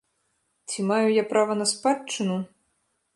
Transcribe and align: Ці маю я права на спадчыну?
Ці 0.69 0.85
маю 0.91 1.07
я 1.15 1.23
права 1.33 1.57
на 1.59 1.65
спадчыну? 1.73 2.39